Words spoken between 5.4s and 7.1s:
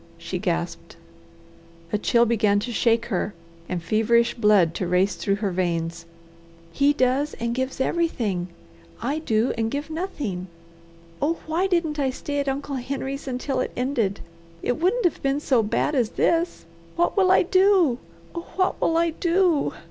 veins. "He